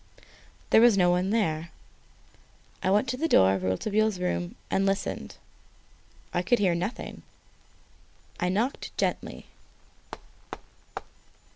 [0.71, 1.69] There was no one there.
[2.81, 5.35] I went to the door of Rouletabille's room and listened.
[6.33, 7.21] I could hear nothing.
[8.39, 9.45] I knocked gently.